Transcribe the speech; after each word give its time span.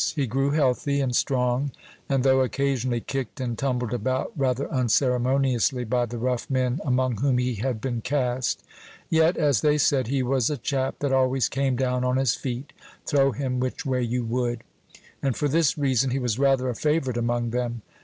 He 0.15 0.25
grew 0.25 0.49
healthy 0.49 0.99
and 0.99 1.15
strong, 1.15 1.69
and 2.09 2.23
though 2.23 2.41
occasionally 2.41 3.01
kicked 3.01 3.39
and 3.39 3.55
tumbled 3.55 3.93
about 3.93 4.31
rather 4.35 4.67
unceremoniously 4.71 5.83
by 5.83 6.07
the 6.07 6.17
rough 6.17 6.49
men 6.49 6.81
among 6.83 7.17
whom 7.17 7.37
he 7.37 7.53
had 7.53 7.79
been 7.79 8.01
cast, 8.01 8.63
yet, 9.11 9.37
as 9.37 9.61
they 9.61 9.77
said, 9.77 10.07
"he 10.07 10.23
was 10.23 10.49
a 10.49 10.57
chap 10.57 10.95
that 11.01 11.13
always 11.13 11.47
came 11.47 11.75
down 11.75 12.03
on 12.03 12.17
his 12.17 12.33
feet, 12.33 12.73
throw 13.05 13.31
him 13.31 13.59
which 13.59 13.85
way 13.85 14.01
you 14.01 14.23
would;" 14.25 14.63
and 15.21 15.37
for 15.37 15.47
this 15.47 15.77
reason 15.77 16.09
he 16.09 16.17
was 16.17 16.39
rather 16.39 16.67
a 16.67 16.73
favorite 16.75 17.15
among 17.15 17.51
them. 17.51 17.83